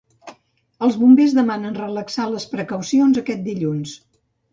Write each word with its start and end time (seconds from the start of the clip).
Els 0.85 0.95
Bombers 1.01 1.35
demanen 1.39 1.77
relaxar 1.81 2.25
les 2.37 2.47
precaucions 2.55 3.21
aquest 3.23 3.45
dilluns. 3.49 3.93